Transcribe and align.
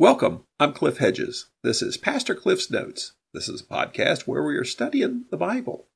Welcome. 0.00 0.44
I'm 0.60 0.74
Cliff 0.74 0.98
Hedges. 0.98 1.46
This 1.64 1.82
is 1.82 1.96
Pastor 1.96 2.36
Cliff's 2.36 2.70
Notes. 2.70 3.14
This 3.34 3.48
is 3.48 3.62
a 3.62 3.64
podcast 3.64 4.28
where 4.28 4.44
we 4.44 4.56
are 4.56 4.62
studying 4.62 5.24
the 5.32 5.36
Bible. 5.36 5.88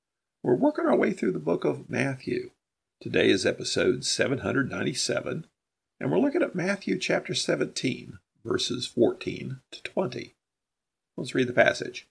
We're 0.43 0.57
working 0.57 0.87
our 0.87 0.97
way 0.97 1.13
through 1.13 1.31
the 1.31 1.39
book 1.39 1.65
of 1.65 1.89
Matthew. 1.89 2.51
Today 3.01 3.31
is 3.31 3.47
episode 3.47 4.05
797, 4.05 5.47
and 6.01 6.11
we're 6.11 6.19
looking 6.19 6.43
at 6.43 6.57
Matthew 6.57 6.99
chapter 6.99 7.33
17, 7.33 8.19
verses 8.45 8.89
14 8.89 9.61
to 9.71 9.83
20. 9.85 10.35
Let's 11.17 11.37
read 11.37 11.47
the 11.47 11.53
passage. 11.53 12.09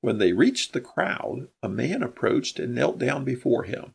When 0.00 0.16
they 0.16 0.32
reached 0.32 0.72
the 0.72 0.80
crowd, 0.80 1.48
a 1.62 1.68
man 1.68 2.02
approached 2.02 2.58
and 2.58 2.74
knelt 2.74 2.96
down 2.96 3.26
before 3.26 3.64
him. 3.64 3.92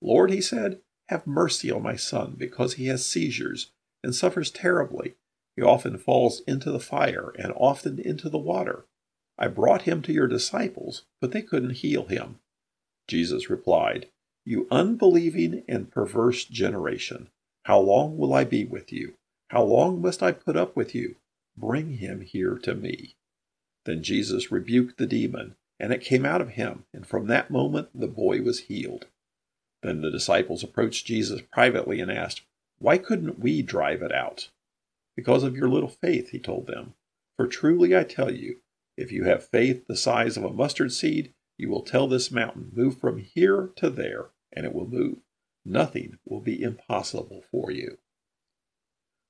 Lord, 0.00 0.30
he 0.30 0.40
said, 0.40 0.80
have 1.10 1.26
mercy 1.26 1.70
on 1.70 1.82
my 1.82 1.96
son, 1.96 2.36
because 2.38 2.74
he 2.74 2.86
has 2.86 3.04
seizures 3.04 3.72
and 4.02 4.14
suffers 4.14 4.50
terribly. 4.50 5.16
He 5.60 5.66
often 5.66 5.98
falls 5.98 6.40
into 6.46 6.72
the 6.72 6.80
fire 6.80 7.34
and 7.38 7.52
often 7.54 7.98
into 7.98 8.30
the 8.30 8.38
water. 8.38 8.86
I 9.36 9.48
brought 9.48 9.82
him 9.82 10.00
to 10.00 10.12
your 10.12 10.26
disciples, 10.26 11.04
but 11.20 11.32
they 11.32 11.42
couldn't 11.42 11.82
heal 11.84 12.06
him. 12.06 12.38
Jesus 13.06 13.50
replied, 13.50 14.06
You 14.46 14.66
unbelieving 14.70 15.62
and 15.68 15.90
perverse 15.90 16.46
generation, 16.46 17.28
how 17.66 17.78
long 17.78 18.16
will 18.16 18.32
I 18.32 18.44
be 18.44 18.64
with 18.64 18.90
you? 18.90 19.16
How 19.48 19.62
long 19.62 20.00
must 20.00 20.22
I 20.22 20.32
put 20.32 20.56
up 20.56 20.74
with 20.76 20.94
you? 20.94 21.16
Bring 21.58 21.98
him 21.98 22.22
here 22.22 22.56
to 22.62 22.74
me. 22.74 23.16
Then 23.84 24.02
Jesus 24.02 24.50
rebuked 24.50 24.96
the 24.96 25.06
demon, 25.06 25.56
and 25.78 25.92
it 25.92 26.00
came 26.00 26.24
out 26.24 26.40
of 26.40 26.52
him, 26.52 26.86
and 26.94 27.06
from 27.06 27.26
that 27.26 27.50
moment 27.50 27.90
the 27.94 28.08
boy 28.08 28.40
was 28.40 28.60
healed. 28.60 29.08
Then 29.82 30.00
the 30.00 30.10
disciples 30.10 30.64
approached 30.64 31.04
Jesus 31.04 31.42
privately 31.52 32.00
and 32.00 32.10
asked, 32.10 32.40
Why 32.78 32.96
couldn't 32.96 33.40
we 33.40 33.60
drive 33.60 34.00
it 34.00 34.10
out? 34.10 34.48
Because 35.20 35.44
of 35.44 35.54
your 35.54 35.68
little 35.68 35.90
faith, 35.90 36.30
he 36.30 36.38
told 36.38 36.66
them. 36.66 36.94
For 37.36 37.46
truly 37.46 37.94
I 37.94 38.04
tell 38.04 38.30
you, 38.30 38.60
if 38.96 39.12
you 39.12 39.24
have 39.24 39.46
faith 39.46 39.86
the 39.86 39.94
size 39.94 40.38
of 40.38 40.44
a 40.44 40.50
mustard 40.50 40.94
seed, 40.94 41.34
you 41.58 41.68
will 41.68 41.82
tell 41.82 42.08
this 42.08 42.30
mountain, 42.30 42.70
Move 42.72 42.98
from 42.98 43.18
here 43.18 43.68
to 43.76 43.90
there, 43.90 44.30
and 44.50 44.64
it 44.64 44.74
will 44.74 44.88
move. 44.88 45.18
Nothing 45.62 46.16
will 46.24 46.40
be 46.40 46.62
impossible 46.62 47.44
for 47.50 47.70
you. 47.70 47.98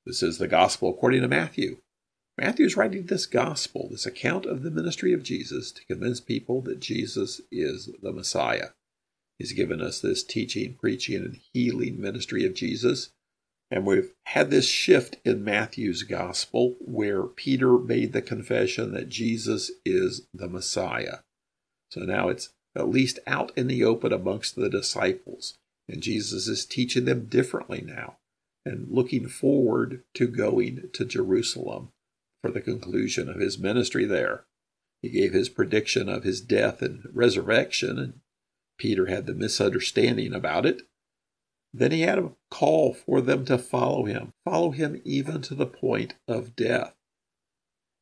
This 0.06 0.22
is 0.22 0.38
the 0.38 0.46
gospel 0.46 0.90
according 0.90 1.22
to 1.22 1.28
Matthew. 1.28 1.78
Matthew 2.38 2.66
is 2.66 2.76
writing 2.76 3.06
this 3.06 3.26
gospel, 3.26 3.88
this 3.90 4.06
account 4.06 4.46
of 4.46 4.62
the 4.62 4.70
ministry 4.70 5.12
of 5.12 5.24
Jesus, 5.24 5.72
to 5.72 5.84
convince 5.86 6.20
people 6.20 6.62
that 6.62 6.78
Jesus 6.78 7.40
is 7.50 7.90
the 8.00 8.12
Messiah. 8.12 8.68
He's 9.40 9.54
given 9.54 9.80
us 9.80 10.00
this 10.00 10.22
teaching, 10.22 10.74
preaching, 10.74 11.16
and 11.16 11.40
healing 11.52 12.00
ministry 12.00 12.46
of 12.46 12.54
Jesus 12.54 13.10
and 13.70 13.86
we've 13.86 14.12
had 14.26 14.50
this 14.50 14.66
shift 14.66 15.16
in 15.24 15.44
Matthew's 15.44 16.02
gospel 16.02 16.76
where 16.80 17.22
Peter 17.22 17.78
made 17.78 18.12
the 18.12 18.22
confession 18.22 18.92
that 18.92 19.08
Jesus 19.08 19.70
is 19.84 20.26
the 20.34 20.48
Messiah. 20.48 21.18
So 21.90 22.00
now 22.00 22.28
it's 22.28 22.50
at 22.76 22.88
least 22.88 23.18
out 23.26 23.52
in 23.56 23.68
the 23.68 23.84
open 23.84 24.12
amongst 24.12 24.56
the 24.56 24.68
disciples. 24.68 25.54
And 25.88 26.02
Jesus 26.02 26.46
is 26.46 26.64
teaching 26.64 27.04
them 27.04 27.26
differently 27.26 27.80
now 27.80 28.16
and 28.64 28.88
looking 28.90 29.28
forward 29.28 30.02
to 30.14 30.26
going 30.26 30.90
to 30.92 31.04
Jerusalem 31.04 31.90
for 32.42 32.50
the 32.50 32.60
conclusion 32.60 33.28
of 33.28 33.40
his 33.40 33.58
ministry 33.58 34.04
there. 34.04 34.44
He 35.02 35.08
gave 35.08 35.32
his 35.32 35.48
prediction 35.48 36.08
of 36.08 36.24
his 36.24 36.40
death 36.40 36.82
and 36.82 37.08
resurrection, 37.12 37.98
and 37.98 38.20
Peter 38.78 39.06
had 39.06 39.26
the 39.26 39.34
misunderstanding 39.34 40.34
about 40.34 40.66
it. 40.66 40.82
Then 41.72 41.92
he 41.92 42.00
had 42.00 42.18
a 42.18 42.32
call 42.50 42.94
for 42.94 43.20
them 43.20 43.44
to 43.44 43.56
follow 43.56 44.04
him, 44.04 44.32
follow 44.44 44.70
him 44.72 45.00
even 45.04 45.40
to 45.42 45.54
the 45.54 45.66
point 45.66 46.14
of 46.26 46.56
death. 46.56 46.96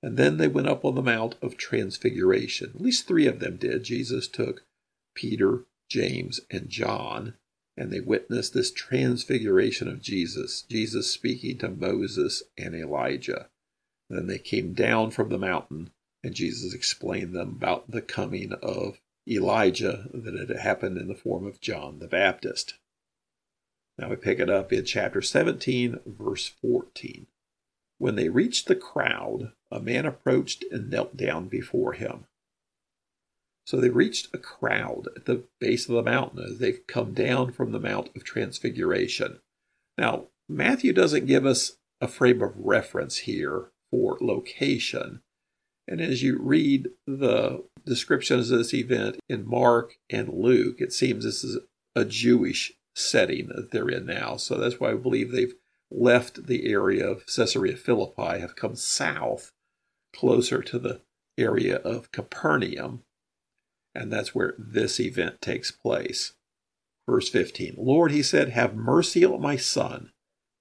And 0.02 0.16
then 0.16 0.36
they 0.36 0.48
went 0.48 0.68
up 0.68 0.84
on 0.84 0.94
the 0.94 1.02
Mount 1.02 1.36
of 1.42 1.56
Transfiguration. 1.56 2.70
At 2.74 2.80
least 2.80 3.06
three 3.06 3.26
of 3.26 3.40
them 3.40 3.56
did. 3.56 3.82
Jesus 3.82 4.28
took 4.28 4.64
Peter, 5.14 5.64
James, 5.90 6.40
and 6.50 6.68
John, 6.68 7.34
and 7.76 7.90
they 7.90 8.00
witnessed 8.00 8.54
this 8.54 8.72
transfiguration 8.72 9.88
of 9.88 10.00
Jesus, 10.00 10.62
Jesus 10.62 11.10
speaking 11.10 11.58
to 11.58 11.68
Moses 11.68 12.42
and 12.56 12.74
Elijah. 12.74 13.50
And 14.08 14.18
then 14.18 14.26
they 14.28 14.38
came 14.38 14.72
down 14.72 15.10
from 15.10 15.28
the 15.28 15.38
mountain, 15.38 15.90
and 16.22 16.34
Jesus 16.34 16.72
explained 16.72 17.34
them 17.34 17.50
about 17.50 17.90
the 17.90 18.02
coming 18.02 18.52
of 18.62 19.00
Elijah 19.28 20.08
that 20.14 20.34
had 20.34 20.56
happened 20.56 20.96
in 20.96 21.08
the 21.08 21.14
form 21.14 21.46
of 21.46 21.60
John 21.60 21.98
the 21.98 22.08
Baptist. 22.08 22.74
Now 23.98 24.10
we 24.10 24.16
pick 24.16 24.38
it 24.38 24.48
up 24.48 24.72
in 24.72 24.84
chapter 24.84 25.20
17, 25.20 25.98
verse 26.06 26.46
14. 26.62 27.26
When 27.98 28.14
they 28.14 28.28
reached 28.28 28.68
the 28.68 28.76
crowd, 28.76 29.52
a 29.72 29.80
man 29.80 30.06
approached 30.06 30.64
and 30.70 30.88
knelt 30.88 31.16
down 31.16 31.48
before 31.48 31.94
him. 31.94 32.26
So 33.66 33.76
they 33.78 33.90
reached 33.90 34.32
a 34.32 34.38
crowd 34.38 35.08
at 35.16 35.26
the 35.26 35.44
base 35.60 35.88
of 35.88 35.96
the 35.96 36.02
mountain 36.02 36.42
as 36.42 36.58
they've 36.58 36.86
come 36.86 37.12
down 37.12 37.52
from 37.52 37.72
the 37.72 37.80
Mount 37.80 38.10
of 38.16 38.24
Transfiguration. 38.24 39.40
Now, 39.98 40.28
Matthew 40.48 40.92
doesn't 40.92 41.26
give 41.26 41.44
us 41.44 41.76
a 42.00 42.08
frame 42.08 42.40
of 42.40 42.56
reference 42.56 43.18
here 43.18 43.70
for 43.90 44.16
location. 44.20 45.20
And 45.88 46.00
as 46.00 46.22
you 46.22 46.38
read 46.38 46.88
the 47.06 47.64
descriptions 47.84 48.50
of 48.50 48.58
this 48.58 48.72
event 48.72 49.18
in 49.28 49.46
Mark 49.46 49.96
and 50.08 50.28
Luke, 50.28 50.76
it 50.78 50.92
seems 50.92 51.24
this 51.24 51.42
is 51.42 51.58
a 51.96 52.04
Jewish 52.04 52.72
setting 52.98 53.48
that 53.48 53.70
they're 53.70 53.88
in 53.88 54.06
now. 54.06 54.36
So 54.36 54.56
that's 54.56 54.80
why 54.80 54.90
I 54.90 54.94
believe 54.94 55.30
they've 55.30 55.54
left 55.90 56.46
the 56.46 56.70
area 56.70 57.06
of 57.06 57.24
Caesarea 57.26 57.76
Philippi, 57.76 58.40
have 58.40 58.56
come 58.56 58.76
south 58.76 59.52
closer 60.14 60.62
to 60.62 60.78
the 60.78 61.00
area 61.38 61.76
of 61.76 62.12
Capernaum, 62.12 63.04
and 63.94 64.12
that's 64.12 64.34
where 64.34 64.54
this 64.58 65.00
event 65.00 65.40
takes 65.40 65.70
place. 65.70 66.34
Verse 67.08 67.28
15 67.30 67.76
Lord, 67.78 68.10
he 68.10 68.22
said, 68.22 68.50
have 68.50 68.74
mercy 68.74 69.24
on 69.24 69.40
my 69.40 69.56
son, 69.56 70.10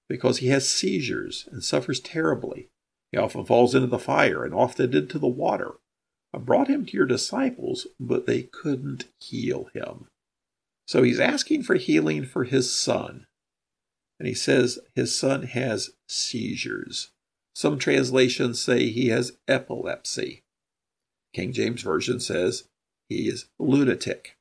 because 0.08 0.38
he 0.38 0.48
has 0.48 0.68
seizures 0.68 1.48
and 1.50 1.62
suffers 1.62 2.00
terribly. 2.00 2.70
He 3.12 3.18
often 3.18 3.44
falls 3.44 3.74
into 3.74 3.86
the 3.86 3.98
fire 3.98 4.44
and 4.44 4.54
often 4.54 4.94
into 4.94 5.18
the 5.18 5.26
water. 5.26 5.74
I 6.34 6.38
brought 6.38 6.68
him 6.68 6.84
to 6.86 6.96
your 6.96 7.06
disciples, 7.06 7.86
but 7.98 8.26
they 8.26 8.42
couldn't 8.42 9.06
heal 9.18 9.70
him. 9.72 10.06
So 10.88 11.02
he's 11.02 11.20
asking 11.20 11.64
for 11.64 11.74
healing 11.74 12.24
for 12.24 12.44
his 12.44 12.74
son. 12.74 13.26
And 14.18 14.26
he 14.26 14.32
says 14.32 14.78
his 14.94 15.14
son 15.14 15.42
has 15.42 15.90
seizures. 16.08 17.10
Some 17.54 17.78
translations 17.78 18.58
say 18.58 18.88
he 18.88 19.08
has 19.08 19.36
epilepsy. 19.46 20.44
King 21.34 21.52
James 21.52 21.82
Version 21.82 22.20
says 22.20 22.64
he 23.06 23.28
is 23.28 23.50
lunatic. 23.58 24.38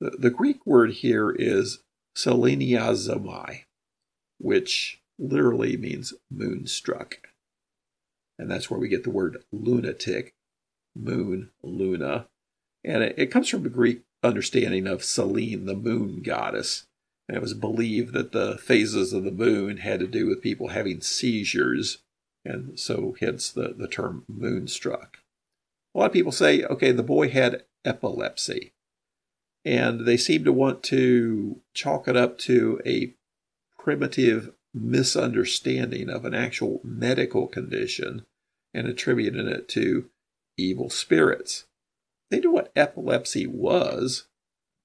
The, 0.00 0.10
the 0.18 0.30
Greek 0.30 0.66
word 0.66 0.90
here 0.94 1.30
is 1.30 1.78
seleniazomai, 2.16 3.62
which 4.38 5.00
literally 5.16 5.76
means 5.76 6.12
moonstruck. 6.28 7.28
And 8.36 8.50
that's 8.50 8.68
where 8.68 8.80
we 8.80 8.88
get 8.88 9.04
the 9.04 9.10
word 9.10 9.44
lunatic, 9.52 10.34
moon, 10.96 11.50
luna. 11.62 12.26
And 12.84 13.04
it, 13.04 13.14
it 13.16 13.26
comes 13.26 13.48
from 13.48 13.62
the 13.62 13.68
Greek 13.68 14.02
understanding 14.28 14.86
of 14.86 15.02
Selene, 15.02 15.66
the 15.66 15.74
moon 15.74 16.22
goddess. 16.22 16.84
And 17.28 17.36
it 17.36 17.40
was 17.40 17.54
believed 17.54 18.14
that 18.14 18.32
the 18.32 18.56
phases 18.58 19.12
of 19.12 19.24
the 19.24 19.30
moon 19.30 19.78
had 19.78 20.00
to 20.00 20.06
do 20.06 20.26
with 20.26 20.42
people 20.42 20.68
having 20.68 21.00
seizures, 21.00 21.98
and 22.44 22.78
so 22.78 23.16
hence 23.20 23.50
the, 23.50 23.74
the 23.76 23.88
term 23.88 24.24
moonstruck. 24.28 25.18
A 25.94 25.98
lot 25.98 26.06
of 26.06 26.12
people 26.12 26.32
say, 26.32 26.62
okay, 26.64 26.92
the 26.92 27.02
boy 27.02 27.28
had 27.28 27.64
epilepsy, 27.84 28.72
and 29.64 30.06
they 30.06 30.16
seem 30.16 30.44
to 30.44 30.52
want 30.52 30.82
to 30.84 31.60
chalk 31.74 32.08
it 32.08 32.16
up 32.16 32.38
to 32.38 32.80
a 32.86 33.14
primitive 33.78 34.52
misunderstanding 34.72 36.08
of 36.08 36.24
an 36.24 36.34
actual 36.34 36.80
medical 36.84 37.46
condition 37.46 38.24
and 38.72 38.86
attributing 38.86 39.48
it 39.48 39.68
to 39.68 40.08
evil 40.56 40.90
spirits 40.90 41.64
they 42.30 42.40
knew 42.40 42.52
what 42.52 42.72
epilepsy 42.76 43.46
was. 43.46 44.26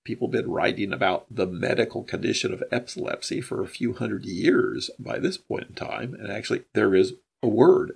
People 0.06 0.28
have 0.28 0.34
been 0.34 0.51
writing 0.51 0.92
about 0.92 1.25
the 1.30 1.48
medical 1.48 2.04
condition 2.04 2.54
of 2.54 2.63
epilepsy 2.72 3.42
for 3.42 3.62
a 3.62 3.68
few 3.68 3.94
hundred 3.94 4.25
years 4.25 4.90
by 5.00 5.18
this 5.18 5.38
point 5.38 5.68
in 5.69 5.75
time. 5.75 6.13
And 6.13 6.31
actually, 6.31 6.63
there 6.74 6.94
is 6.94 7.13
a 7.42 7.48
word, 7.48 7.94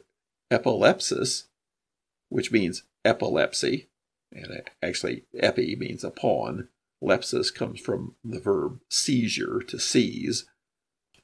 epilepsis, 0.49 1.47
which 2.29 2.51
means 2.51 2.83
epilepsy. 3.03 3.89
And 4.31 4.63
actually, 4.81 5.23
epi 5.37 5.75
means 5.75 6.03
upon. 6.03 6.69
Lepsis 7.03 7.53
comes 7.53 7.79
from 7.79 8.15
the 8.23 8.39
verb 8.39 8.79
seizure, 8.89 9.61
to 9.67 9.79
seize. 9.79 10.45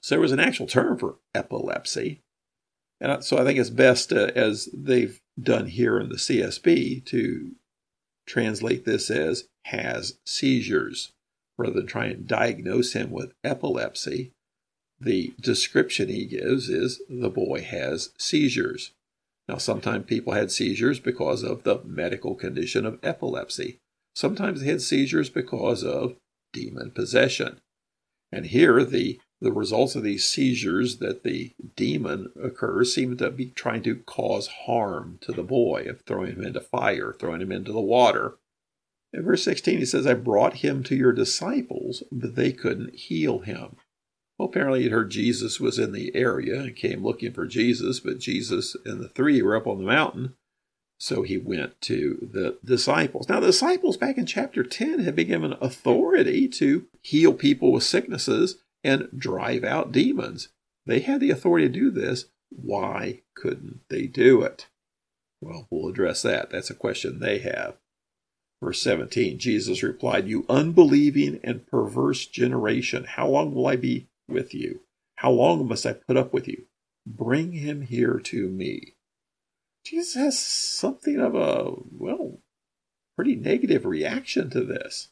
So 0.01 0.15
there 0.15 0.21
was 0.21 0.31
an 0.31 0.39
actual 0.39 0.67
term 0.67 0.97
for 0.97 1.17
epilepsy. 1.33 2.21
And 2.99 3.23
so 3.23 3.37
I 3.37 3.43
think 3.43 3.59
it's 3.59 3.69
best, 3.69 4.13
uh, 4.13 4.31
as 4.35 4.69
they've 4.73 5.19
done 5.41 5.65
here 5.67 5.99
in 5.99 6.09
the 6.09 6.15
CSB, 6.15 7.05
to 7.05 7.55
translate 8.25 8.85
this 8.85 9.09
as 9.09 9.45
has 9.65 10.17
seizures 10.25 11.11
rather 11.57 11.73
than 11.73 11.87
try 11.87 12.05
and 12.05 12.27
diagnose 12.27 12.93
him 12.93 13.11
with 13.11 13.33
epilepsy. 13.43 14.31
The 14.99 15.33
description 15.39 16.09
he 16.09 16.25
gives 16.25 16.69
is 16.69 17.01
the 17.09 17.29
boy 17.29 17.61
has 17.61 18.11
seizures. 18.17 18.91
Now, 19.47 19.57
sometimes 19.57 20.05
people 20.05 20.33
had 20.33 20.51
seizures 20.51 20.99
because 20.99 21.43
of 21.43 21.63
the 21.63 21.81
medical 21.83 22.35
condition 22.35 22.85
of 22.85 22.99
epilepsy. 23.03 23.79
Sometimes 24.15 24.61
they 24.61 24.67
had 24.67 24.81
seizures 24.81 25.29
because 25.29 25.83
of 25.83 26.15
demon 26.53 26.91
possession. 26.91 27.59
And 28.31 28.45
here, 28.47 28.83
the, 28.83 29.19
the 29.43 29.51
results 29.51 29.95
of 29.95 30.03
these 30.03 30.23
seizures 30.23 30.97
that 30.97 31.23
the 31.23 31.51
demon 31.75 32.31
occurs 32.41 32.95
seem 32.95 33.17
to 33.17 33.29
be 33.29 33.47
trying 33.47 33.83
to 33.83 33.97
cause 33.97 34.47
harm 34.65 35.19
to 35.21 35.33
the 35.33 35.43
boy, 35.43 35.85
of 35.89 36.01
throwing 36.01 36.31
him 36.31 36.45
into 36.45 36.61
fire, 36.61 37.13
throwing 37.19 37.41
him 37.41 37.51
into 37.51 37.73
the 37.73 37.81
water. 37.81 38.35
In 39.11 39.23
verse 39.23 39.43
16, 39.43 39.79
he 39.79 39.85
says, 39.85 40.07
I 40.07 40.13
brought 40.13 40.55
him 40.57 40.81
to 40.83 40.95
your 40.95 41.11
disciples, 41.11 42.03
but 42.11 42.35
they 42.35 42.53
couldn't 42.53 42.95
heal 42.95 43.39
him. 43.39 43.75
Well, 44.39 44.47
apparently 44.47 44.83
he'd 44.83 44.91
heard 44.91 45.11
Jesus 45.11 45.59
was 45.59 45.77
in 45.77 45.91
the 45.91 46.15
area 46.15 46.61
and 46.61 46.75
came 46.75 47.03
looking 47.03 47.33
for 47.33 47.45
Jesus, 47.45 47.99
but 47.99 48.19
Jesus 48.19 48.75
and 48.85 49.01
the 49.01 49.09
three 49.09 49.41
were 49.41 49.57
up 49.57 49.67
on 49.67 49.77
the 49.77 49.83
mountain. 49.83 50.35
So 50.97 51.23
he 51.23 51.37
went 51.37 51.81
to 51.81 52.29
the 52.31 52.57
disciples. 52.63 53.27
Now, 53.27 53.41
the 53.41 53.47
disciples 53.47 53.97
back 53.97 54.17
in 54.17 54.25
chapter 54.25 54.63
10 54.63 54.99
had 54.99 55.17
been 55.17 55.27
given 55.27 55.53
authority 55.59 56.47
to 56.47 56.85
heal 57.01 57.33
people 57.33 57.73
with 57.73 57.83
sicknesses 57.83 58.57
and 58.83 59.09
drive 59.17 59.63
out 59.63 59.91
demons. 59.91 60.49
They 60.85 60.99
had 60.99 61.21
the 61.21 61.31
authority 61.31 61.67
to 61.67 61.73
do 61.73 61.91
this. 61.91 62.25
Why 62.49 63.21
couldn't 63.35 63.81
they 63.89 64.07
do 64.07 64.41
it? 64.41 64.67
Well, 65.41 65.67
we'll 65.69 65.89
address 65.89 66.21
that. 66.21 66.49
That's 66.49 66.69
a 66.69 66.75
question 66.75 67.19
they 67.19 67.39
have. 67.39 67.77
Verse 68.61 68.81
17 68.81 69.39
Jesus 69.39 69.83
replied, 69.83 70.27
You 70.27 70.45
unbelieving 70.47 71.39
and 71.43 71.67
perverse 71.67 72.25
generation, 72.25 73.03
how 73.03 73.27
long 73.27 73.53
will 73.53 73.67
I 73.67 73.75
be 73.75 74.07
with 74.27 74.53
you? 74.53 74.81
How 75.15 75.31
long 75.31 75.67
must 75.67 75.85
I 75.85 75.93
put 75.93 76.17
up 76.17 76.33
with 76.33 76.47
you? 76.47 76.65
Bring 77.05 77.53
him 77.53 77.81
here 77.81 78.19
to 78.19 78.47
me. 78.47 78.95
Jesus 79.85 80.15
has 80.15 80.39
something 80.39 81.19
of 81.19 81.35
a, 81.35 81.73
well, 81.91 82.39
pretty 83.15 83.35
negative 83.35 83.85
reaction 83.85 84.49
to 84.51 84.63
this. 84.63 85.09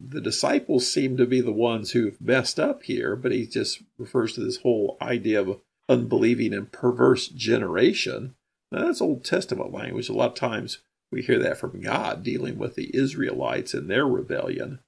The 0.00 0.20
disciples 0.20 0.90
seem 0.90 1.16
to 1.16 1.26
be 1.26 1.40
the 1.40 1.52
ones 1.52 1.92
who've 1.92 2.20
messed 2.20 2.58
up 2.58 2.82
here, 2.82 3.16
but 3.16 3.32
he 3.32 3.46
just 3.46 3.82
refers 3.96 4.34
to 4.34 4.44
this 4.44 4.58
whole 4.58 4.96
idea 5.00 5.40
of 5.40 5.60
unbelieving 5.88 6.52
and 6.52 6.70
perverse 6.70 7.28
generation. 7.28 8.34
Now, 8.72 8.86
that's 8.86 9.00
Old 9.00 9.24
Testament 9.24 9.72
language. 9.72 10.08
A 10.08 10.12
lot 10.12 10.30
of 10.30 10.34
times 10.34 10.78
we 11.12 11.22
hear 11.22 11.38
that 11.38 11.58
from 11.58 11.80
God 11.80 12.22
dealing 12.22 12.58
with 12.58 12.74
the 12.74 12.90
Israelites 12.94 13.72
and 13.72 13.88
their 13.88 14.06
rebellion. 14.06 14.80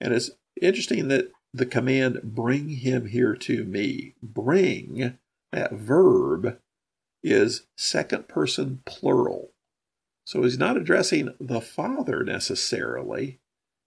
And 0.00 0.14
it's 0.14 0.30
interesting 0.60 1.08
that 1.08 1.30
the 1.52 1.66
command, 1.66 2.20
bring 2.22 2.68
him 2.68 3.06
here 3.06 3.34
to 3.34 3.64
me, 3.64 4.14
bring, 4.22 5.18
that 5.52 5.72
verb 5.72 6.58
is 7.22 7.66
second 7.76 8.28
person 8.28 8.82
plural. 8.84 9.50
So 10.24 10.42
he's 10.42 10.58
not 10.58 10.76
addressing 10.76 11.34
the 11.40 11.60
Father 11.60 12.22
necessarily. 12.22 13.40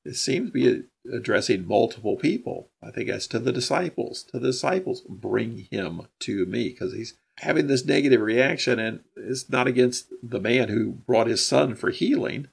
It 0.04 0.16
seems 0.16 0.50
to 0.50 0.54
be 0.54 0.84
addressing 1.12 1.68
multiple 1.68 2.16
people. 2.16 2.70
I 2.82 2.92
think 2.92 3.10
that's 3.10 3.28
to 3.28 3.40
the 3.40 3.52
disciples. 3.52 4.24
To 4.32 4.40
the 4.40 4.48
disciples, 4.48 5.02
bring 5.08 5.68
him 5.70 6.08
to 6.22 6.46
me, 6.46 6.70
because 6.70 6.94
he's 6.94 7.16
having 7.38 7.68
this 7.68 7.86
negative 7.86 8.22
reaction, 8.22 8.80
and 8.80 9.02
it's 9.16 9.50
not 9.50 9.68
against 9.68 10.12
the 10.24 10.40
man 10.40 10.70
who 10.70 10.92
brought 10.92 11.28
his 11.28 11.46
son 11.46 11.76
for 11.76 11.92
healing 11.92 12.48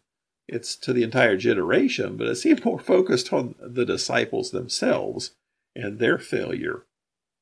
it's 0.48 0.76
to 0.76 0.94
the 0.94 1.02
entire 1.02 1.36
generation, 1.36 2.16
but 2.16 2.26
it 2.26 2.36
seemed 2.36 2.64
more 2.64 2.78
focused 2.78 3.32
on 3.32 3.54
the 3.60 3.84
disciples 3.84 4.50
themselves 4.50 5.32
and 5.76 5.98
their 5.98 6.18
failure. 6.18 6.86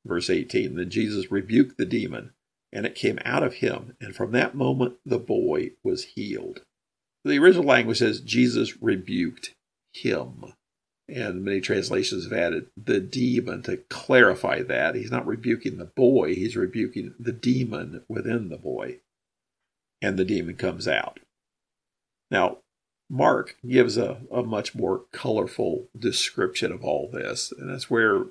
Verse 0.05 0.29
18 0.29 0.75
Then 0.75 0.91
Jesus 0.91 1.31
rebuked 1.31 1.79
the 1.79 1.87
demon, 1.87 2.33
and 2.73 2.85
it 2.85 2.97
came 2.97 3.21
out 3.25 3.45
of 3.45 3.55
him, 3.55 3.97
and 4.01 4.15
from 4.15 4.33
that 4.33 4.57
moment 4.57 4.97
the 5.07 5.19
boy 5.19 5.71
was 5.85 6.05
healed. 6.05 6.63
The 7.25 7.39
original 7.39 7.65
language 7.65 7.99
says 7.99 8.21
Jesus 8.21 8.83
rebuked 8.83 9.55
him. 10.03 10.55
And 11.09 11.45
many 11.45 11.61
translations 11.61 12.25
have 12.25 12.33
added 12.33 12.67
the 12.77 12.99
demon 12.99 13.63
to 13.63 13.77
clarify 13.77 14.63
that. 14.63 14.97
He's 14.97 15.11
not 15.11 15.27
rebuking 15.27 15.79
the 15.79 15.85
boy, 15.85 16.35
he's 16.35 16.57
rebuking 16.57 17.15
the 17.19 17.33
demon 17.33 18.03
within 18.09 18.49
the 18.49 18.59
boy. 18.59 18.99
And 20.03 20.19
the 20.19 20.25
demon 20.25 20.57
comes 20.57 20.89
out. 20.89 21.21
Now, 22.31 22.59
Mark 23.09 23.57
gives 23.67 23.97
a, 23.97 24.19
a 24.33 24.43
much 24.43 24.75
more 24.75 25.05
colorful 25.13 25.89
description 25.97 26.73
of 26.73 26.83
all 26.83 27.09
this. 27.09 27.53
And 27.57 27.71
that's 27.71 27.89
where 27.89 28.25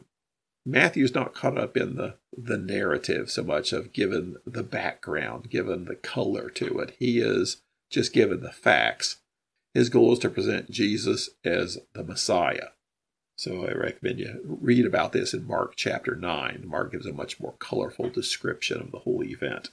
Matthew's 0.66 1.16
not 1.16 1.34
caught 1.34 1.58
up 1.58 1.78
in 1.78 1.96
the, 1.96 2.16
the 2.36 2.58
narrative 2.58 3.32
so 3.32 3.44
much 3.44 3.72
of 3.72 3.94
given 3.94 4.36
the 4.46 4.64
background, 4.64 5.50
given 5.50 5.86
the 5.86 5.96
color 5.96 6.50
to 6.50 6.80
it. 6.80 6.96
He 7.00 7.20
is 7.20 7.62
just 7.90 8.14
given 8.14 8.42
the 8.42 8.52
facts. 8.52 9.18
His 9.76 9.90
goal 9.90 10.14
is 10.14 10.20
to 10.20 10.30
present 10.30 10.72
Jesus 10.72 11.30
as 11.44 11.78
the 11.94 12.04
Messiah. 12.04 12.70
So 13.38 13.68
I 13.68 13.74
recommend 13.74 14.20
you 14.20 14.40
read 14.44 14.86
about 14.86 15.12
this 15.12 15.34
in 15.34 15.46
Mark 15.46 15.74
chapter 15.76 16.16
9. 16.16 16.64
Mark 16.66 16.94
gives 16.94 17.06
a 17.06 17.14
much 17.14 17.40
more 17.40 17.54
colorful 17.60 18.10
description 18.10 18.82
of 18.82 18.92
the 18.92 19.00
whole 19.00 19.24
event. 19.24 19.70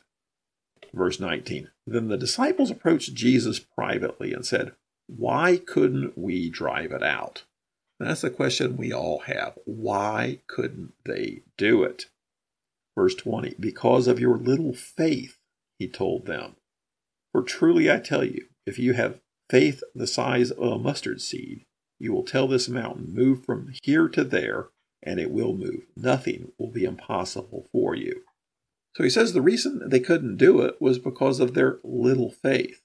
Verse 0.92 1.18
19 1.18 1.70
Then 1.86 2.08
the 2.08 2.18
disciples 2.18 2.70
approached 2.70 3.14
Jesus 3.14 3.58
privately 3.58 4.34
and 4.34 4.44
said, 4.44 4.72
why 5.16 5.58
couldn't 5.58 6.16
we 6.16 6.48
drive 6.48 6.92
it 6.92 7.02
out? 7.02 7.44
That's 7.98 8.22
the 8.22 8.30
question 8.30 8.76
we 8.76 8.92
all 8.92 9.20
have. 9.20 9.58
Why 9.64 10.40
couldn't 10.46 10.94
they 11.04 11.42
do 11.56 11.82
it? 11.82 12.06
Verse 12.96 13.14
20 13.14 13.56
Because 13.60 14.06
of 14.06 14.20
your 14.20 14.36
little 14.38 14.72
faith, 14.72 15.38
he 15.78 15.88
told 15.88 16.26
them. 16.26 16.56
For 17.32 17.42
truly 17.42 17.90
I 17.90 17.98
tell 17.98 18.24
you, 18.24 18.46
if 18.66 18.78
you 18.78 18.92
have 18.94 19.20
faith 19.52 19.82
the 19.94 20.06
size 20.06 20.50
of 20.50 20.72
a 20.72 20.78
mustard 20.78 21.20
seed, 21.20 21.62
you 21.98 22.10
will 22.10 22.24
tell 22.24 22.48
this 22.48 22.70
mountain, 22.70 23.14
Move 23.14 23.44
from 23.44 23.70
here 23.82 24.08
to 24.08 24.24
there, 24.24 24.70
and 25.02 25.20
it 25.20 25.30
will 25.30 25.54
move. 25.54 25.82
Nothing 25.94 26.52
will 26.58 26.70
be 26.70 26.84
impossible 26.84 27.68
for 27.70 27.94
you. 27.94 28.22
So 28.96 29.04
he 29.04 29.10
says 29.10 29.34
the 29.34 29.42
reason 29.42 29.82
they 29.86 30.00
couldn't 30.00 30.38
do 30.38 30.62
it 30.62 30.80
was 30.80 30.98
because 30.98 31.38
of 31.38 31.52
their 31.52 31.80
little 31.84 32.30
faith. 32.30 32.80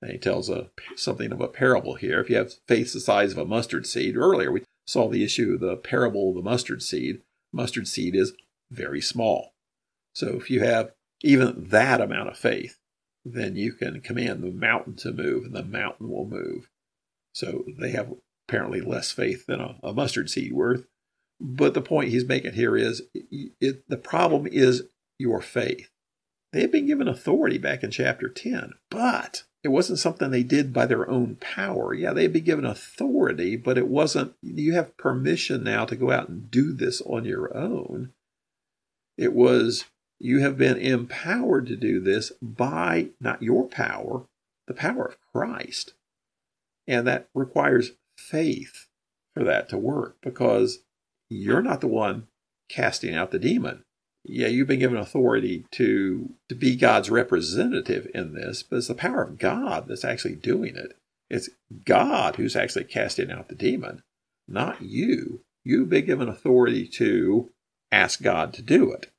And 0.00 0.12
he 0.12 0.18
tells 0.18 0.48
a, 0.48 0.70
something 0.96 1.30
of 1.30 1.42
a 1.42 1.48
parable 1.48 1.96
here. 1.96 2.20
If 2.20 2.30
you 2.30 2.36
have 2.36 2.54
faith 2.66 2.94
the 2.94 3.00
size 3.00 3.32
of 3.32 3.38
a 3.38 3.44
mustard 3.44 3.86
seed, 3.86 4.16
earlier 4.16 4.50
we 4.50 4.64
saw 4.86 5.08
the 5.08 5.22
issue 5.22 5.54
of 5.54 5.60
the 5.60 5.76
parable 5.76 6.30
of 6.30 6.36
the 6.36 6.42
mustard 6.42 6.82
seed. 6.82 7.20
Mustard 7.52 7.86
seed 7.86 8.16
is 8.16 8.32
very 8.70 9.02
small. 9.02 9.52
So 10.14 10.28
if 10.28 10.48
you 10.48 10.62
have 10.62 10.92
even 11.22 11.68
that 11.68 12.00
amount 12.00 12.30
of 12.30 12.38
faith, 12.38 12.79
then 13.24 13.56
you 13.56 13.72
can 13.72 14.00
command 14.00 14.42
the 14.42 14.50
mountain 14.50 14.96
to 14.96 15.12
move 15.12 15.44
and 15.44 15.54
the 15.54 15.62
mountain 15.62 16.08
will 16.08 16.26
move. 16.26 16.68
So 17.32 17.64
they 17.78 17.90
have 17.90 18.14
apparently 18.48 18.80
less 18.80 19.12
faith 19.12 19.46
than 19.46 19.60
a, 19.60 19.76
a 19.82 19.92
mustard 19.92 20.30
seed 20.30 20.52
worth. 20.52 20.86
But 21.40 21.74
the 21.74 21.80
point 21.80 22.10
he's 22.10 22.26
making 22.26 22.52
here 22.52 22.76
is 22.76 23.02
it, 23.14 23.88
the 23.88 23.96
problem 23.96 24.46
is 24.46 24.84
your 25.18 25.40
faith. 25.40 25.90
They 26.52 26.60
had 26.60 26.72
been 26.72 26.86
given 26.86 27.08
authority 27.08 27.58
back 27.58 27.82
in 27.82 27.90
chapter 27.90 28.28
10, 28.28 28.72
but 28.90 29.44
it 29.62 29.68
wasn't 29.68 30.00
something 30.00 30.30
they 30.30 30.42
did 30.42 30.72
by 30.72 30.86
their 30.86 31.08
own 31.08 31.36
power. 31.36 31.94
Yeah, 31.94 32.12
they'd 32.12 32.32
be 32.32 32.40
given 32.40 32.64
authority, 32.64 33.56
but 33.56 33.78
it 33.78 33.88
wasn't, 33.88 34.34
you 34.42 34.74
have 34.74 34.96
permission 34.96 35.62
now 35.62 35.84
to 35.84 35.96
go 35.96 36.10
out 36.10 36.28
and 36.28 36.50
do 36.50 36.72
this 36.72 37.00
on 37.02 37.24
your 37.24 37.56
own. 37.56 38.12
It 39.16 39.32
was, 39.32 39.84
you 40.20 40.40
have 40.40 40.56
been 40.56 40.76
empowered 40.76 41.66
to 41.66 41.76
do 41.76 42.00
this 42.00 42.32
by 42.40 43.08
not 43.20 43.42
your 43.42 43.66
power, 43.66 44.26
the 44.66 44.74
power 44.74 45.06
of 45.06 45.16
Christ. 45.32 45.94
And 46.86 47.06
that 47.06 47.28
requires 47.34 47.92
faith 48.16 48.86
for 49.34 49.44
that 49.44 49.68
to 49.70 49.78
work 49.78 50.16
because 50.22 50.80
you're 51.28 51.62
not 51.62 51.80
the 51.80 51.88
one 51.88 52.26
casting 52.68 53.14
out 53.14 53.30
the 53.30 53.38
demon 53.38 53.84
yeah, 54.24 54.48
you've 54.48 54.68
been 54.68 54.80
given 54.80 54.98
authority 54.98 55.64
to 55.72 56.34
to 56.48 56.54
be 56.54 56.76
God's 56.76 57.10
representative 57.10 58.06
in 58.14 58.34
this, 58.34 58.62
but 58.62 58.76
it's 58.76 58.88
the 58.88 58.94
power 58.94 59.22
of 59.22 59.38
God 59.38 59.88
that's 59.88 60.04
actually 60.04 60.36
doing 60.36 60.76
it. 60.76 60.96
It's 61.30 61.48
God 61.84 62.36
who's 62.36 62.56
actually 62.56 62.84
casting 62.84 63.30
out 63.30 63.48
the 63.48 63.54
demon, 63.54 64.02
not 64.46 64.82
you. 64.82 65.40
You've 65.64 65.88
been 65.88 66.06
given 66.06 66.28
authority 66.28 66.86
to 66.88 67.50
ask 67.92 68.20
God 68.22 68.52
to 68.54 68.62
do 68.62 68.92
it. 68.92 69.10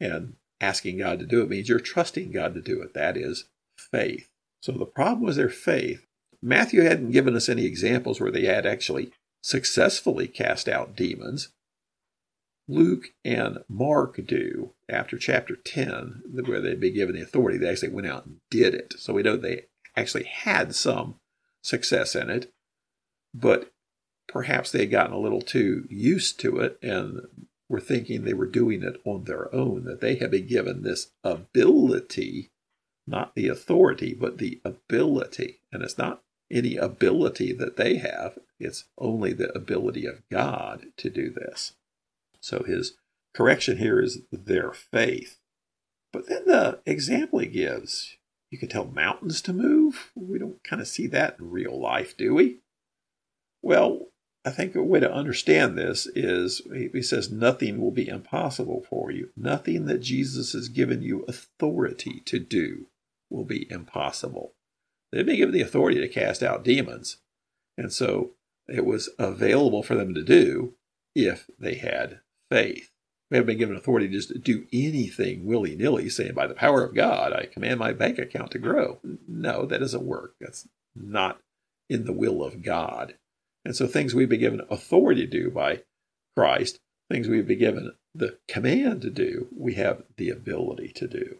And 0.00 0.34
asking 0.60 0.98
God 0.98 1.18
to 1.20 1.26
do 1.26 1.42
it 1.42 1.48
means 1.48 1.68
you're 1.68 1.80
trusting 1.80 2.32
God 2.32 2.54
to 2.54 2.60
do 2.60 2.80
it. 2.82 2.94
That 2.94 3.16
is 3.16 3.44
faith. 3.76 4.28
So 4.60 4.72
the 4.72 4.86
problem 4.86 5.22
was 5.22 5.36
their 5.36 5.48
faith. 5.48 6.06
Matthew 6.42 6.82
hadn't 6.82 7.12
given 7.12 7.34
us 7.36 7.48
any 7.48 7.64
examples 7.64 8.20
where 8.20 8.30
they 8.30 8.44
had 8.44 8.66
actually 8.66 9.12
successfully 9.42 10.26
cast 10.26 10.68
out 10.68 10.96
demons. 10.96 11.50
Luke 12.66 13.08
and 13.24 13.58
Mark 13.68 14.18
do 14.26 14.70
after 14.88 15.18
chapter 15.18 15.54
10, 15.54 16.22
where 16.46 16.60
they'd 16.60 16.80
be 16.80 16.90
given 16.90 17.14
the 17.14 17.22
authority. 17.22 17.58
They 17.58 17.68
actually 17.68 17.90
went 17.90 18.06
out 18.06 18.24
and 18.24 18.36
did 18.50 18.74
it. 18.74 18.94
So 18.98 19.12
we 19.12 19.22
know 19.22 19.36
they 19.36 19.66
actually 19.96 20.24
had 20.24 20.74
some 20.74 21.16
success 21.62 22.14
in 22.14 22.30
it, 22.30 22.50
but 23.34 23.70
perhaps 24.28 24.70
they 24.70 24.80
had 24.80 24.90
gotten 24.90 25.12
a 25.12 25.18
little 25.18 25.42
too 25.42 25.86
used 25.90 26.40
to 26.40 26.58
it 26.60 26.78
and 26.82 27.20
were 27.74 27.80
thinking 27.80 28.22
they 28.22 28.32
were 28.32 28.46
doing 28.46 28.84
it 28.84 29.00
on 29.04 29.24
their 29.24 29.52
own, 29.52 29.82
that 29.82 30.00
they 30.00 30.14
had 30.14 30.30
been 30.30 30.46
given 30.46 30.82
this 30.82 31.10
ability, 31.24 32.52
not 33.04 33.34
the 33.34 33.48
authority, 33.48 34.14
but 34.14 34.38
the 34.38 34.60
ability. 34.64 35.58
And 35.72 35.82
it's 35.82 35.98
not 35.98 36.22
any 36.52 36.76
ability 36.76 37.52
that 37.52 37.76
they 37.76 37.96
have, 37.96 38.38
it's 38.60 38.84
only 38.96 39.32
the 39.32 39.52
ability 39.56 40.06
of 40.06 40.22
God 40.30 40.86
to 40.98 41.10
do 41.10 41.30
this. 41.30 41.72
So 42.38 42.62
his 42.62 42.92
correction 43.34 43.78
here 43.78 44.00
is 44.00 44.20
their 44.30 44.72
faith. 44.72 45.40
But 46.12 46.28
then 46.28 46.44
the 46.46 46.78
example 46.86 47.40
he 47.40 47.46
gives, 47.46 48.16
you 48.50 48.58
can 48.58 48.68
tell 48.68 48.84
mountains 48.84 49.42
to 49.42 49.52
move. 49.52 50.12
We 50.14 50.38
don't 50.38 50.62
kind 50.62 50.80
of 50.80 50.86
see 50.86 51.08
that 51.08 51.40
in 51.40 51.50
real 51.50 51.76
life, 51.76 52.16
do 52.16 52.34
we? 52.34 52.58
Well, 53.62 54.10
I 54.46 54.50
think 54.50 54.74
a 54.74 54.82
way 54.82 55.00
to 55.00 55.10
understand 55.10 55.76
this 55.78 56.06
is 56.06 56.60
he 56.72 57.00
says, 57.02 57.32
nothing 57.32 57.80
will 57.80 57.90
be 57.90 58.08
impossible 58.08 58.84
for 58.88 59.10
you. 59.10 59.30
Nothing 59.36 59.86
that 59.86 60.02
Jesus 60.02 60.52
has 60.52 60.68
given 60.68 61.00
you 61.02 61.24
authority 61.26 62.20
to 62.26 62.38
do 62.38 62.86
will 63.30 63.44
be 63.44 63.66
impossible. 63.70 64.52
They've 65.10 65.24
been 65.24 65.36
given 65.36 65.54
the 65.54 65.62
authority 65.62 66.00
to 66.00 66.08
cast 66.08 66.42
out 66.42 66.62
demons. 66.62 67.18
And 67.78 67.92
so 67.92 68.32
it 68.68 68.84
was 68.84 69.08
available 69.18 69.82
for 69.82 69.94
them 69.94 70.12
to 70.14 70.22
do 70.22 70.74
if 71.14 71.48
they 71.58 71.76
had 71.76 72.20
faith. 72.50 72.90
We 73.30 73.38
haven't 73.38 73.46
been 73.46 73.58
given 73.58 73.76
authority 73.76 74.08
to 74.08 74.12
just 74.12 74.42
do 74.42 74.66
anything 74.72 75.46
willy 75.46 75.74
nilly, 75.74 76.10
saying, 76.10 76.34
by 76.34 76.46
the 76.46 76.54
power 76.54 76.84
of 76.84 76.94
God, 76.94 77.32
I 77.32 77.46
command 77.46 77.80
my 77.80 77.92
bank 77.92 78.18
account 78.18 78.50
to 78.50 78.58
grow. 78.58 79.00
No, 79.26 79.64
that 79.64 79.80
doesn't 79.80 80.04
work. 80.04 80.34
That's 80.38 80.68
not 80.94 81.40
in 81.88 82.04
the 82.04 82.12
will 82.12 82.44
of 82.44 82.62
God. 82.62 83.14
And 83.64 83.74
so 83.74 83.86
things 83.86 84.14
we've 84.14 84.28
been 84.28 84.40
given 84.40 84.62
authority 84.70 85.26
to 85.26 85.26
do 85.26 85.50
by 85.50 85.82
Christ, 86.36 86.80
things 87.10 87.28
we've 87.28 87.46
been 87.46 87.58
given 87.58 87.92
the 88.14 88.38
command 88.46 89.02
to 89.02 89.10
do, 89.10 89.48
we 89.56 89.74
have 89.74 90.02
the 90.16 90.30
ability 90.30 90.92
to 90.96 91.08
do. 91.08 91.38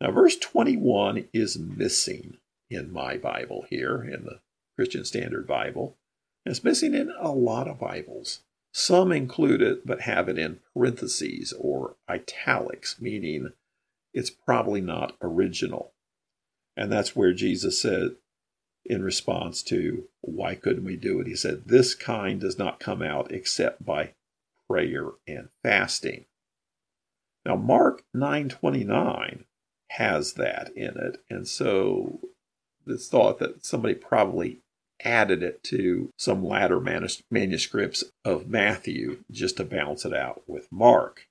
Now, 0.00 0.10
verse 0.10 0.36
21 0.36 1.28
is 1.32 1.58
missing 1.58 2.38
in 2.70 2.92
my 2.92 3.16
Bible 3.16 3.64
here, 3.68 4.02
in 4.02 4.24
the 4.24 4.40
Christian 4.76 5.04
Standard 5.04 5.46
Bible. 5.46 5.96
It's 6.44 6.64
missing 6.64 6.94
in 6.94 7.12
a 7.18 7.32
lot 7.32 7.66
of 7.68 7.78
Bibles. 7.78 8.40
Some 8.72 9.10
include 9.10 9.62
it 9.62 9.86
but 9.86 10.02
have 10.02 10.28
it 10.28 10.38
in 10.38 10.60
parentheses 10.74 11.52
or 11.58 11.96
italics, 12.08 13.00
meaning 13.00 13.52
it's 14.12 14.30
probably 14.30 14.80
not 14.80 15.16
original. 15.22 15.92
And 16.76 16.92
that's 16.92 17.16
where 17.16 17.32
Jesus 17.32 17.80
said, 17.80 18.16
in 18.88 19.02
response 19.02 19.62
to 19.64 20.08
why 20.20 20.54
couldn't 20.54 20.84
we 20.84 20.96
do 20.96 21.20
it? 21.20 21.26
He 21.26 21.36
said, 21.36 21.64
This 21.66 21.94
kind 21.94 22.40
does 22.40 22.58
not 22.58 22.80
come 22.80 23.02
out 23.02 23.32
except 23.32 23.84
by 23.84 24.12
prayer 24.68 25.10
and 25.26 25.48
fasting. 25.62 26.26
Now 27.44 27.56
Mark 27.56 28.02
9:29 28.14 29.44
has 29.90 30.34
that 30.34 30.70
in 30.76 30.98
it, 30.98 31.22
and 31.30 31.46
so 31.46 32.20
it's 32.86 33.08
thought 33.08 33.38
that 33.38 33.64
somebody 33.64 33.94
probably 33.94 34.60
added 35.04 35.42
it 35.42 35.62
to 35.62 36.10
some 36.16 36.44
latter 36.44 36.80
manuscripts 37.30 38.04
of 38.24 38.48
Matthew 38.48 39.22
just 39.30 39.58
to 39.58 39.64
balance 39.64 40.04
it 40.04 40.12
out 40.12 40.42
with 40.48 40.72
Mark. 40.72 41.28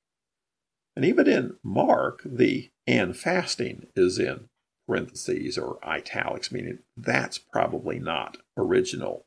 And 0.96 1.04
even 1.04 1.28
in 1.28 1.58
Mark, 1.64 2.22
the 2.24 2.70
and 2.88 3.18
fasting 3.18 3.88
is 3.96 4.20
in 4.20 4.48
parentheses 4.88 5.58
or 5.58 5.80
italics, 5.84 6.51
meaning 6.51 6.80
that's 6.96 7.38
probably 7.38 8.00
not 8.00 8.38
original. 8.58 9.25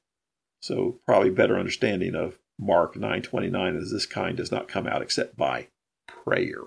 So 0.61 1.01
probably 1.07 1.31
better 1.31 1.59
understanding 1.59 2.15
of 2.15 2.39
Mark 2.59 2.95
9:29 2.97 3.77
is 3.77 3.93
this 3.93 4.07
kind 4.07 4.37
does 4.37 4.51
not 4.51 4.69
come 4.69 4.87
out 4.87 5.03
except 5.03 5.37
by 5.37 5.69
prayer. 6.07 6.63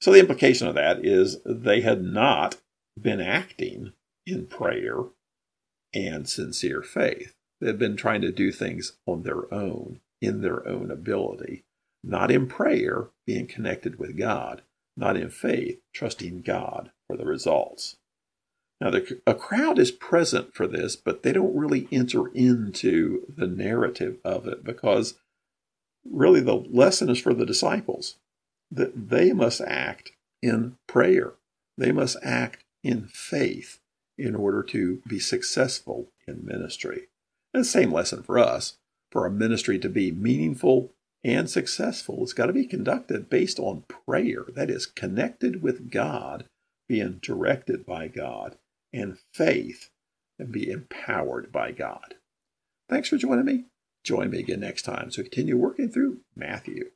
So 0.00 0.12
the 0.12 0.20
implication 0.20 0.66
of 0.66 0.74
that 0.74 1.04
is 1.04 1.42
they 1.44 1.82
had 1.82 2.02
not 2.02 2.60
been 3.00 3.20
acting 3.20 3.92
in 4.26 4.46
prayer 4.46 4.96
and 5.94 6.28
sincere 6.28 6.82
faith. 6.82 7.34
They 7.60 7.68
had 7.68 7.78
been 7.78 7.96
trying 7.96 8.22
to 8.22 8.32
do 8.32 8.50
things 8.50 8.96
on 9.06 9.22
their 9.22 9.52
own, 9.52 10.00
in 10.20 10.40
their 10.40 10.66
own 10.66 10.90
ability, 10.90 11.64
not 12.02 12.30
in 12.30 12.48
prayer, 12.48 13.10
being 13.26 13.46
connected 13.46 13.98
with 13.98 14.18
God, 14.18 14.62
not 14.96 15.16
in 15.16 15.30
faith, 15.30 15.80
trusting 15.92 16.42
God 16.42 16.90
for 17.06 17.16
the 17.16 17.26
results. 17.26 17.96
Now, 18.82 18.90
the, 18.90 19.20
a 19.28 19.34
crowd 19.34 19.78
is 19.78 19.92
present 19.92 20.56
for 20.56 20.66
this, 20.66 20.96
but 20.96 21.22
they 21.22 21.32
don't 21.32 21.54
really 21.54 21.86
enter 21.92 22.26
into 22.34 23.24
the 23.28 23.46
narrative 23.46 24.16
of 24.24 24.48
it 24.48 24.64
because 24.64 25.14
really 26.04 26.40
the 26.40 26.56
lesson 26.56 27.08
is 27.08 27.20
for 27.20 27.32
the 27.32 27.46
disciples 27.46 28.16
that 28.72 29.10
they 29.10 29.32
must 29.32 29.60
act 29.60 30.10
in 30.42 30.78
prayer. 30.88 31.34
They 31.78 31.92
must 31.92 32.16
act 32.24 32.64
in 32.82 33.06
faith 33.06 33.78
in 34.18 34.34
order 34.34 34.64
to 34.64 35.00
be 35.06 35.20
successful 35.20 36.08
in 36.26 36.44
ministry. 36.44 37.06
And 37.54 37.60
the 37.60 37.68
same 37.68 37.92
lesson 37.92 38.24
for 38.24 38.36
us. 38.36 38.78
For 39.12 39.26
a 39.26 39.30
ministry 39.30 39.78
to 39.78 39.88
be 39.88 40.10
meaningful 40.10 40.92
and 41.22 41.48
successful, 41.48 42.24
it's 42.24 42.32
got 42.32 42.46
to 42.46 42.52
be 42.52 42.66
conducted 42.66 43.30
based 43.30 43.60
on 43.60 43.84
prayer. 44.06 44.44
That 44.48 44.70
is, 44.70 44.86
connected 44.86 45.62
with 45.62 45.88
God, 45.88 46.46
being 46.88 47.20
directed 47.22 47.86
by 47.86 48.08
God 48.08 48.56
and 48.92 49.18
faith 49.32 49.90
and 50.38 50.52
be 50.52 50.70
empowered 50.70 51.52
by 51.52 51.72
God. 51.72 52.14
Thanks 52.88 53.08
for 53.08 53.16
joining 53.16 53.44
me. 53.44 53.64
Join 54.04 54.30
me 54.30 54.40
again 54.40 54.60
next 54.60 54.82
time 54.82 55.10
to 55.10 55.22
continue 55.22 55.56
working 55.56 55.88
through 55.90 56.20
Matthew. 56.34 56.90